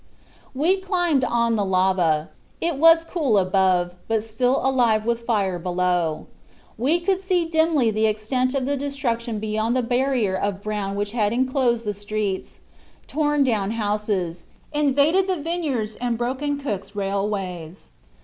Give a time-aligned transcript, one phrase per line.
[0.55, 2.29] "We climbed on the lava.
[2.59, 6.25] It was cool above but still alive with fire below.
[6.75, 11.11] We could see dimly the extent of the destruction beyond the barrier of brown which
[11.11, 12.61] had enclosed the streets,
[13.05, 14.41] torn down the houses,
[14.73, 17.91] invaded the vineyards and broken Cook's railways.